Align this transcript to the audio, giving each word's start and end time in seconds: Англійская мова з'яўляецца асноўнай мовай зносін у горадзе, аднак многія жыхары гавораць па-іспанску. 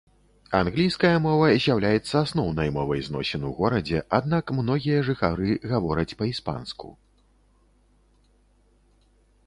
Англійская 0.59 1.17
мова 1.25 1.49
з'яўляецца 1.65 2.15
асноўнай 2.25 2.71
мовай 2.79 3.03
зносін 3.09 3.45
у 3.51 3.53
горадзе, 3.59 3.99
аднак 4.21 4.45
многія 4.63 5.05
жыхары 5.11 5.49
гавораць 5.73 6.11
па-іспанску. 6.23 6.95